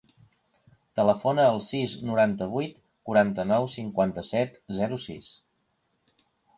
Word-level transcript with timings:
Telefona 0.99 1.45
al 1.49 1.61
sis, 1.65 1.93
noranta-vuit, 2.11 2.81
quaranta-nou, 3.11 3.71
cinquanta-set, 3.77 4.61
zero, 4.83 5.03
sis. 5.09 5.33